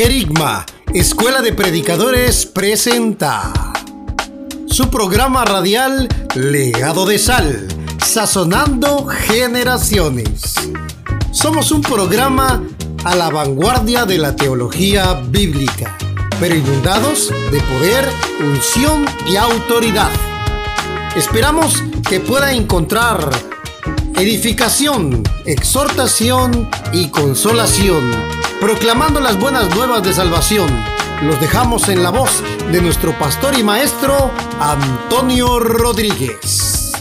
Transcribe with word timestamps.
Querigma, 0.00 0.64
Escuela 0.94 1.42
de 1.42 1.52
Predicadores, 1.52 2.46
presenta 2.46 3.52
su 4.68 4.90
programa 4.90 5.44
radial 5.44 6.08
Legado 6.36 7.04
de 7.04 7.18
Sal, 7.18 7.66
sazonando 8.06 9.06
generaciones. 9.06 10.54
Somos 11.32 11.72
un 11.72 11.82
programa 11.82 12.62
a 13.02 13.16
la 13.16 13.28
vanguardia 13.30 14.04
de 14.04 14.18
la 14.18 14.36
teología 14.36 15.14
bíblica, 15.14 15.98
pero 16.38 16.54
inundados 16.54 17.34
de 17.50 17.58
poder, 17.58 18.08
unción 18.38 19.04
y 19.26 19.34
autoridad. 19.34 20.12
Esperamos 21.16 21.82
que 22.08 22.20
pueda 22.20 22.52
encontrar 22.52 23.30
edificación, 24.14 25.24
exhortación 25.44 26.70
y 26.92 27.08
consolación, 27.08 28.37
proclamando 28.60 29.20
las 29.20 29.38
buenas 29.38 29.74
nuevas 29.74 30.02
de 30.02 30.12
salvación. 30.12 30.68
Los 31.22 31.40
dejamos 31.40 31.88
en 31.88 32.02
la 32.02 32.10
voz 32.10 32.42
de 32.72 32.82
nuestro 32.82 33.16
pastor 33.16 33.56
y 33.56 33.62
maestro 33.62 34.32
Antonio 34.60 35.60
Rodríguez. 35.60 36.92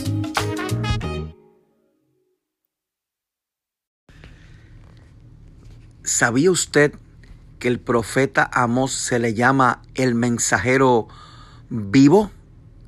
¿Sabía 6.03 6.51
usted 6.51 6.93
que 7.59 7.67
el 7.67 7.79
profeta 7.79 8.49
Amos 8.53 8.93
se 8.93 9.17
le 9.19 9.33
llama 9.33 9.81
el 9.95 10.13
mensajero 10.13 11.07
vivo? 11.69 12.31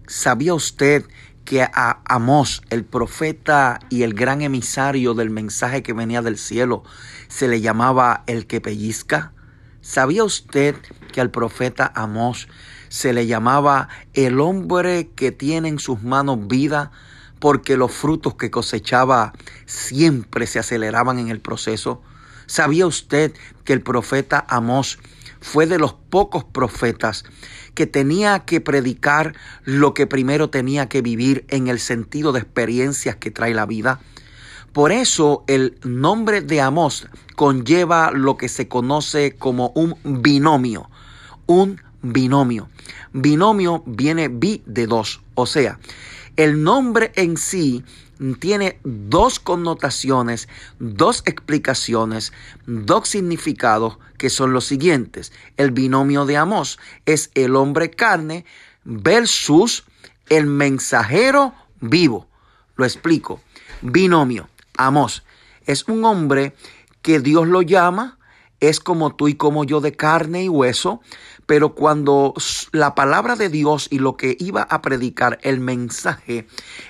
¿Sabía 0.07 0.53
usted 0.53 1.05
que 1.05 1.11
a 1.57 2.01
Amos, 2.05 2.61
el 2.69 2.85
profeta 2.85 3.79
y 3.89 4.03
el 4.03 4.13
gran 4.13 4.41
emisario 4.41 5.15
del 5.15 5.31
mensaje 5.31 5.81
que 5.81 5.93
venía 5.93 6.21
del 6.21 6.37
cielo, 6.37 6.83
se 7.27 7.47
le 7.47 7.59
llamaba 7.59 8.23
el 8.27 8.45
que 8.45 8.61
pellizca? 8.61 9.33
¿Sabía 9.81 10.23
usted 10.23 10.75
que 11.11 11.21
al 11.21 11.31
profeta 11.31 11.91
Amos 11.95 12.47
se 12.89 13.13
le 13.13 13.25
llamaba 13.25 13.89
el 14.13 14.39
hombre 14.39 15.09
que 15.15 15.31
tiene 15.31 15.69
en 15.69 15.79
sus 15.79 16.03
manos 16.03 16.47
vida 16.47 16.91
porque 17.39 17.77
los 17.77 17.91
frutos 17.91 18.35
que 18.35 18.51
cosechaba 18.51 19.33
siempre 19.65 20.45
se 20.45 20.59
aceleraban 20.59 21.17
en 21.17 21.29
el 21.29 21.39
proceso? 21.39 22.03
¿Sabía 22.45 22.85
usted 22.85 23.33
que 23.63 23.73
el 23.73 23.81
profeta 23.81 24.45
Amos 24.47 24.99
fue 25.41 25.65
de 25.65 25.79
los 25.79 25.93
pocos 25.93 26.43
profetas 26.43 27.25
que 27.73 27.87
tenía 27.87 28.39
que 28.39 28.61
predicar 28.61 29.35
lo 29.63 29.93
que 29.93 30.07
primero 30.07 30.49
tenía 30.49 30.89
que 30.89 31.01
vivir 31.01 31.45
en 31.49 31.67
el 31.67 31.79
sentido 31.79 32.31
de 32.31 32.39
experiencias 32.39 33.15
que 33.15 33.31
trae 33.31 33.53
la 33.53 33.65
vida. 33.65 33.99
Por 34.73 34.91
eso 34.91 35.43
el 35.47 35.77
nombre 35.83 36.41
de 36.41 36.61
Amós 36.61 37.07
conlleva 37.35 38.11
lo 38.11 38.37
que 38.37 38.49
se 38.49 38.67
conoce 38.67 39.35
como 39.35 39.71
un 39.75 39.95
binomio. 40.03 40.89
Un 41.47 41.81
binomio. 42.01 42.69
Binomio 43.13 43.83
viene 43.85 44.27
bi 44.27 44.61
de 44.65 44.85
dos. 44.85 45.21
O 45.35 45.45
sea, 45.45 45.79
el 46.35 46.63
nombre 46.63 47.11
en 47.15 47.37
sí 47.37 47.83
tiene 48.39 48.79
dos 48.83 49.39
connotaciones, 49.39 50.47
dos 50.79 51.23
explicaciones, 51.25 52.33
dos 52.65 53.07
significados 53.07 53.97
que 54.17 54.29
son 54.29 54.53
los 54.53 54.65
siguientes. 54.65 55.31
El 55.57 55.71
binomio 55.71 56.25
de 56.25 56.37
Amós 56.37 56.79
es 57.05 57.31
el 57.33 57.55
hombre 57.55 57.91
carne 57.91 58.45
versus 58.83 59.85
el 60.29 60.45
mensajero 60.45 61.53
vivo. 61.79 62.27
Lo 62.75 62.85
explico. 62.85 63.41
Binomio, 63.81 64.49
Amós, 64.77 65.23
es 65.65 65.87
un 65.87 66.03
hombre 66.05 66.53
que 67.01 67.19
Dios 67.19 67.47
lo 67.47 67.61
llama, 67.61 68.18
es 68.59 68.79
como 68.79 69.15
tú 69.15 69.27
y 69.27 69.35
como 69.35 69.63
yo 69.63 69.81
de 69.81 69.93
carne 69.93 70.43
y 70.43 70.49
hueso, 70.49 71.01
pero 71.45 71.73
cuando 71.73 72.33
la 72.71 72.93
palabra 72.93 73.35
de 73.35 73.49
Dios 73.49 73.87
y 73.89 73.99
lo 73.99 74.17
que 74.17 74.37
iba 74.39 74.63
a 74.63 74.81
predicar, 74.81 75.39
el 75.41 75.59
mensaje, 75.59 76.47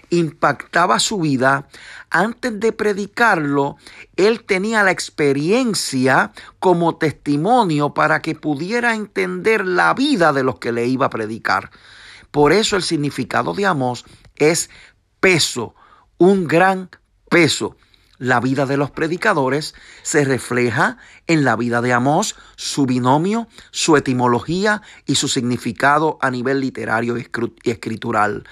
impactaba 0.10 1.00
su 1.00 1.20
vida, 1.20 1.68
antes 2.10 2.60
de 2.60 2.72
predicarlo, 2.72 3.78
él 4.18 4.44
tenía 4.44 4.84
la 4.84 4.92
experiencia 4.92 6.34
como 6.60 6.98
testimonio 6.98 7.94
para 7.94 8.22
que 8.22 8.36
pudiera 8.36 8.96
entender 8.96 9.66
la 9.66 9.94
vida 9.94 10.34
de 10.34 10.44
los 10.44 10.60
que 10.60 10.72
le 10.72 10.88
iba 10.88 11.06
a 11.06 11.12
predicar. 11.12 11.72
Por 12.32 12.52
eso 12.52 12.76
el 12.76 12.84
significado 12.84 13.54
de 13.54 13.66
Amós 13.66 14.06
es 14.36 14.70
peso, 15.20 15.76
un 16.18 16.48
gran 16.48 16.90
peso. 17.30 17.76
La 18.20 18.42
vida 18.42 18.66
de 18.66 18.76
los 18.76 18.92
predicadores 18.92 19.74
se 20.04 20.26
refleja 20.26 20.98
en 21.26 21.46
la 21.46 21.56
vida 21.56 21.82
de 21.82 21.94
Amós, 21.94 22.36
su 22.58 22.86
binomio, 22.86 23.48
su 23.72 23.96
etimología 23.96 24.82
y 25.06 25.16
su 25.16 25.30
significado 25.30 26.18
a 26.22 26.30
nivel 26.30 26.60
literario 26.60 27.18
y 27.18 27.72
escritural. 27.72 28.44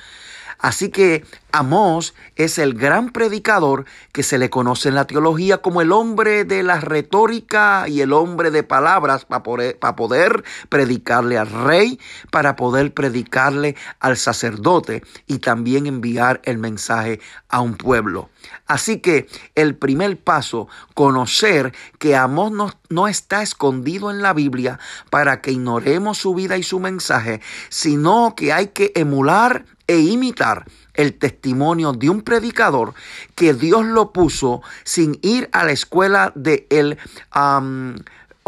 Así 0.60 0.90
que 0.90 1.24
Amós 1.52 2.14
es 2.36 2.58
el 2.58 2.74
gran 2.74 3.12
predicador 3.12 3.86
que 4.12 4.24
se 4.24 4.38
le 4.38 4.50
conoce 4.50 4.90
en 4.90 4.96
la 4.96 5.06
teología 5.06 5.60
como 5.60 5.82
el 5.82 5.92
hombre 5.92 6.46
de 6.46 6.64
la 6.64 6.80
retórica 6.80 7.88
y 7.88 8.02
el 8.02 8.14
hombre 8.14 8.52
de 8.52 8.64
palabras 8.64 9.26
para 9.26 9.96
poder, 9.96 10.44
predicarle 10.70 11.38
al 11.38 11.50
rey, 11.50 12.00
para 12.32 12.56
poder 12.56 12.94
predicarle 12.94 13.76
al 14.00 14.18
sacerdote 14.18 15.04
y 15.26 15.40
también 15.40 15.86
enviar 15.86 16.42
el 16.44 16.58
mensaje 16.58 17.20
a 17.50 17.62
un 17.62 17.76
pueblo. 17.76 18.30
Así 18.66 19.00
que 19.00 19.28
el 19.56 19.76
primer 19.76 20.20
paso, 20.20 20.68
conocer 20.94 21.74
que 22.00 22.16
Amós 22.16 22.52
no, 22.52 22.72
no 22.90 23.08
está 23.08 23.42
escondido 23.42 24.12
en 24.12 24.22
la 24.22 24.34
Biblia 24.34 24.80
para 25.10 25.42
que 25.42 25.52
ignoremos 25.52 26.18
su 26.18 26.34
vida 26.34 26.58
y 26.58 26.64
su 26.64 26.80
mensaje, 26.80 27.42
sino 27.70 28.36
que 28.36 28.54
hay 28.54 28.68
que 28.68 28.92
emular 28.96 29.66
e 29.88 29.98
imitar 30.00 30.66
el 30.94 31.14
testimonio 31.14 31.94
de 31.94 32.10
un 32.10 32.22
predicador 32.22 32.94
que 33.36 33.54
Dios 33.54 33.86
lo 33.86 34.12
puso 34.12 34.62
sin 34.84 35.18
ir 35.22 35.50
a 35.54 35.64
la 35.64 35.72
escuela 35.72 36.32
de 36.36 36.68
el 36.70 36.98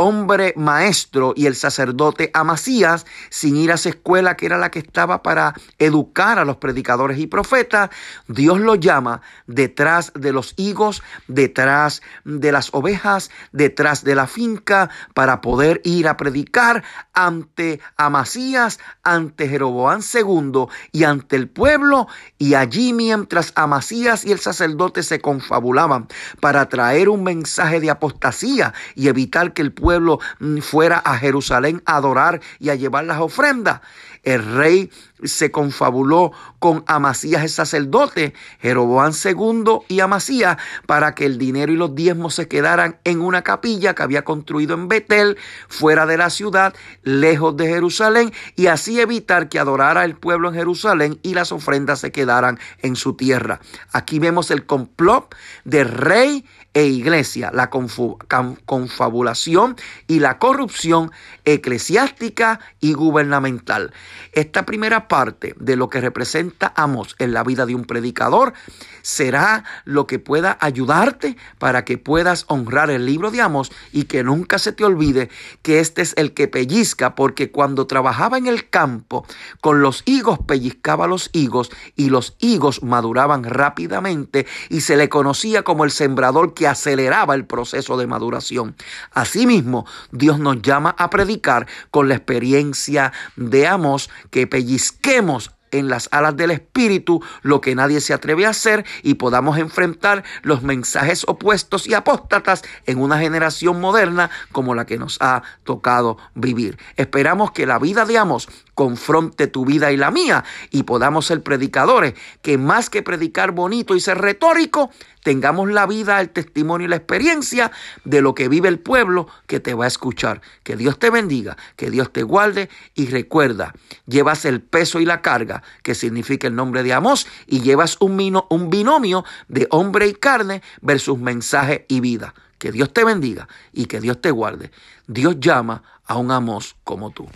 hombre 0.01 0.53
maestro 0.55 1.33
y 1.35 1.45
el 1.45 1.55
sacerdote 1.55 2.31
Amasías, 2.33 3.05
sin 3.29 3.57
ir 3.57 3.69
a 3.69 3.75
esa 3.75 3.89
escuela 3.89 4.37
que 4.37 4.45
era 4.45 4.57
la 4.57 4.71
que 4.71 4.79
estaba 4.79 5.21
para 5.21 5.53
educar 5.77 6.39
a 6.39 6.45
los 6.45 6.55
predicadores 6.55 7.19
y 7.19 7.27
profetas, 7.27 7.89
Dios 8.29 8.61
lo 8.61 8.75
llama 8.75 9.21
detrás 9.45 10.13
de 10.15 10.31
los 10.31 10.53
higos, 10.55 11.03
detrás 11.27 12.01
de 12.23 12.53
las 12.53 12.73
ovejas, 12.73 13.29
detrás 13.51 14.05
de 14.05 14.15
la 14.15 14.27
finca, 14.27 14.89
para 15.13 15.41
poder 15.41 15.81
ir 15.83 16.07
a 16.07 16.15
predicar 16.15 16.85
ante 17.13 17.81
Amasías, 17.97 18.79
ante 19.03 19.49
Jeroboán 19.49 19.99
II 19.99 20.67
y 20.93 21.03
ante 21.03 21.35
el 21.35 21.49
pueblo, 21.49 22.07
y 22.37 22.53
allí 22.53 22.93
mientras 22.93 23.51
Amasías 23.55 24.23
y 24.23 24.31
el 24.31 24.39
sacerdote 24.39 25.03
se 25.03 25.19
confabulaban 25.19 26.07
para 26.39 26.69
traer 26.69 27.09
un 27.09 27.23
mensaje 27.23 27.81
de 27.81 27.89
apostasía 27.89 28.73
y 28.95 29.09
evitar 29.09 29.51
que 29.51 29.61
el 29.61 29.73
pueblo 29.73 29.88
pueblo 29.89 30.19
mm, 30.37 30.59
fuera 30.59 30.99
a 30.99 31.17
Jerusalén 31.17 31.81
a 31.87 31.95
adorar 31.95 32.41
y 32.59 32.69
a 32.69 32.75
llevar 32.75 33.05
las 33.05 33.19
ofrendas. 33.19 33.81
El 34.21 34.45
rey 34.45 34.91
se 35.23 35.49
confabuló 35.49 36.31
con 36.59 36.83
Amasías 36.85 37.41
el 37.41 37.49
sacerdote, 37.49 38.33
Jeroboán 38.59 39.13
II 39.13 39.79
y 39.87 40.01
Amasías 40.01 40.57
para 40.85 41.15
que 41.15 41.25
el 41.25 41.39
dinero 41.39 41.71
y 41.71 41.75
los 41.75 41.95
diezmos 41.95 42.35
se 42.35 42.47
quedaran 42.47 42.99
en 43.03 43.21
una 43.21 43.41
capilla 43.41 43.95
que 43.95 44.03
había 44.03 44.23
construido 44.23 44.75
en 44.75 44.89
Betel, 44.89 45.37
fuera 45.67 46.05
de 46.05 46.17
la 46.17 46.29
ciudad, 46.29 46.75
lejos 47.01 47.57
de 47.57 47.67
Jerusalén, 47.67 48.31
y 48.55 48.67
así 48.67 48.99
evitar 48.99 49.49
que 49.49 49.57
adorara 49.57 50.05
el 50.05 50.15
pueblo 50.15 50.49
en 50.49 50.55
Jerusalén 50.55 51.19
y 51.23 51.33
las 51.33 51.51
ofrendas 51.51 51.99
se 51.99 52.11
quedaran 52.11 52.59
en 52.83 52.95
su 52.95 53.15
tierra. 53.15 53.59
Aquí 53.91 54.19
vemos 54.19 54.51
el 54.51 54.65
complot 54.67 55.35
del 55.63 55.89
rey 55.89 56.45
e 56.73 56.85
iglesia, 56.85 57.51
la 57.53 57.69
confabulación 57.69 59.75
y 60.07 60.19
la 60.19 60.37
corrupción 60.37 61.11
eclesiástica 61.45 62.59
y 62.79 62.93
gubernamental. 62.93 63.91
Esta 64.33 64.65
primera 64.65 65.07
parte 65.07 65.55
de 65.59 65.75
lo 65.75 65.89
que 65.89 66.01
representa 66.01 66.73
Amos 66.75 67.15
en 67.19 67.33
la 67.33 67.43
vida 67.43 67.65
de 67.65 67.75
un 67.75 67.85
predicador 67.85 68.53
será 69.01 69.63
lo 69.85 70.05
que 70.05 70.19
pueda 70.19 70.57
ayudarte 70.61 71.37
para 71.57 71.85
que 71.85 71.97
puedas 71.97 72.45
honrar 72.47 72.91
el 72.91 73.05
libro 73.05 73.31
de 73.31 73.41
Amos 73.41 73.71
y 73.91 74.03
que 74.03 74.23
nunca 74.23 74.59
se 74.59 74.71
te 74.71 74.85
olvide 74.85 75.29
que 75.61 75.79
este 75.79 76.01
es 76.01 76.13
el 76.17 76.33
que 76.33 76.47
pellizca, 76.47 77.15
porque 77.15 77.51
cuando 77.51 77.87
trabajaba 77.87 78.37
en 78.37 78.47
el 78.47 78.69
campo 78.69 79.25
con 79.61 79.81
los 79.81 80.03
higos 80.05 80.39
pellizcaba 80.45 81.07
los 81.07 81.29
higos 81.33 81.71
y 81.95 82.09
los 82.09 82.35
higos 82.39 82.83
maduraban 82.83 83.43
rápidamente 83.43 84.45
y 84.69 84.81
se 84.81 84.97
le 84.97 85.09
conocía 85.09 85.63
como 85.63 85.85
el 85.85 85.91
sembrador 85.91 86.53
que 86.59 86.67
aceleraba 86.67 87.35
el 87.35 87.45
proceso 87.45 87.95
de 87.95 88.05
maduración. 88.05 88.75
Asimismo, 89.13 89.85
Dios 90.11 90.39
nos 90.39 90.61
llama 90.61 90.93
a 90.97 91.09
predicar 91.09 91.67
con 91.89 92.09
la 92.09 92.15
experiencia 92.15 93.13
de 93.37 93.65
Amos 93.65 94.09
que 94.29 94.45
pellizquemos 94.45 95.51
en 95.71 95.87
las 95.87 96.09
alas 96.11 96.35
del 96.35 96.51
Espíritu 96.51 97.23
lo 97.43 97.61
que 97.61 97.75
nadie 97.75 98.01
se 98.01 98.13
atreve 98.13 98.45
a 98.45 98.49
hacer 98.49 98.85
y 99.03 99.13
podamos 99.13 99.57
enfrentar 99.57 100.25
los 100.41 100.61
mensajes 100.61 101.23
opuestos 101.29 101.87
y 101.87 101.93
apóstatas 101.93 102.63
en 102.85 102.99
una 102.99 103.19
generación 103.19 103.79
moderna 103.79 104.29
como 104.51 104.75
la 104.75 104.85
que 104.85 104.97
nos 104.97 105.17
ha 105.21 105.43
tocado 105.63 106.17
vivir. 106.35 106.77
Esperamos 106.97 107.51
que 107.51 107.65
la 107.65 107.79
vida 107.79 108.03
de 108.03 108.17
Amos 108.17 108.49
confronte 108.79 109.47
tu 109.47 109.65
vida 109.65 109.91
y 109.91 109.97
la 109.97 110.09
mía 110.09 110.45
y 110.71 110.83
podamos 110.83 111.25
ser 111.25 111.43
predicadores 111.43 112.13
que 112.41 112.57
más 112.57 112.89
que 112.89 113.03
predicar 113.03 113.51
bonito 113.51 113.93
y 113.93 113.99
ser 113.99 114.19
retórico, 114.19 114.89
tengamos 115.21 115.69
la 115.69 115.85
vida, 115.85 116.21
el 116.21 116.29
testimonio 116.29 116.87
y 116.87 116.89
la 116.89 116.95
experiencia 116.95 117.73
de 118.05 118.21
lo 118.21 118.33
que 118.33 118.47
vive 118.47 118.69
el 118.69 118.79
pueblo 118.79 119.27
que 119.47 119.59
te 119.59 119.73
va 119.73 119.83
a 119.83 119.89
escuchar. 119.89 120.39
Que 120.63 120.77
Dios 120.77 120.97
te 120.97 121.09
bendiga, 121.09 121.57
que 121.75 121.91
Dios 121.91 122.13
te 122.13 122.23
guarde 122.23 122.69
y 122.95 123.07
recuerda, 123.07 123.73
llevas 124.05 124.45
el 124.45 124.61
peso 124.61 125.01
y 125.01 125.05
la 125.05 125.21
carga 125.21 125.61
que 125.83 125.93
significa 125.93 126.47
el 126.47 126.55
nombre 126.55 126.81
de 126.81 126.93
Amós 126.93 127.27
y 127.47 127.59
llevas 127.59 127.97
un, 127.99 128.41
un 128.49 128.69
binomio 128.69 129.25
de 129.49 129.67
hombre 129.71 130.07
y 130.07 130.13
carne 130.13 130.61
versus 130.79 131.19
mensaje 131.19 131.85
y 131.89 131.99
vida. 131.99 132.33
Que 132.57 132.71
Dios 132.71 132.93
te 132.93 133.03
bendiga 133.03 133.49
y 133.73 133.87
que 133.87 133.99
Dios 133.99 134.21
te 134.21 134.31
guarde. 134.31 134.71
Dios 135.05 135.35
llama 135.41 135.83
a 136.05 136.15
un 136.15 136.31
Amós 136.31 136.77
como 136.85 137.11
tú. 137.11 137.27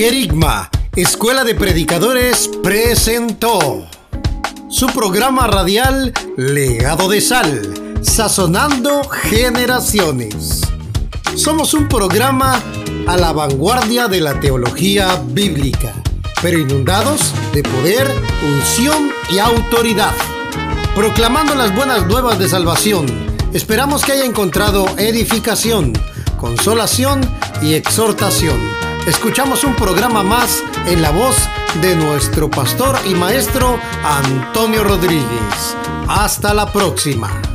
Querigma, 0.00 0.70
Escuela 0.96 1.44
de 1.44 1.54
Predicadores, 1.54 2.48
presentó 2.62 3.86
su 4.70 4.86
programa 4.86 5.46
radial 5.46 6.14
Legado 6.38 7.06
de 7.10 7.20
Sal, 7.20 7.98
sazonando 8.00 9.06
generaciones. 9.06 10.62
Somos 11.34 11.74
un 11.74 11.86
programa 11.86 12.62
a 13.06 13.18
la 13.18 13.32
vanguardia 13.32 14.08
de 14.08 14.22
la 14.22 14.40
teología 14.40 15.22
bíblica, 15.22 15.92
pero 16.40 16.58
inundados 16.58 17.34
de 17.52 17.62
poder, 17.62 18.10
unción 18.42 19.10
y 19.28 19.38
autoridad. 19.38 20.14
Proclamando 20.94 21.54
las 21.54 21.76
buenas 21.76 22.06
nuevas 22.06 22.38
de 22.38 22.48
salvación, 22.48 23.04
esperamos 23.52 24.02
que 24.02 24.12
haya 24.12 24.24
encontrado 24.24 24.86
edificación, 24.96 25.92
consolación 26.38 27.20
y 27.60 27.74
exhortación 27.74 28.79
escuchamos 29.10 29.64
un 29.64 29.74
programa 29.74 30.22
más 30.22 30.62
en 30.86 31.02
la 31.02 31.10
voz 31.10 31.36
de 31.82 31.96
nuestro 31.96 32.48
pastor 32.48 32.96
y 33.04 33.14
maestro 33.14 33.78
Antonio 34.04 34.84
Rodríguez. 34.84 35.76
Hasta 36.08 36.54
la 36.54 36.72
próxima. 36.72 37.49